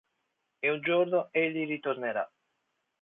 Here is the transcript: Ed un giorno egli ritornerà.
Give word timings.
Ed 0.61 0.71
un 0.71 0.81
giorno 0.81 1.27
egli 1.31 1.63
ritornerà. 1.67 2.27